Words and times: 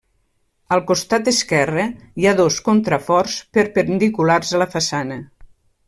Al 0.77 0.79
costat 0.91 1.29
esquerre 1.31 1.85
hi 2.21 2.25
ha 2.31 2.35
dos 2.41 2.57
contraforts 2.71 3.37
perpendiculars 3.59 4.57
a 4.59 4.65
la 4.65 4.69
façana. 4.79 5.21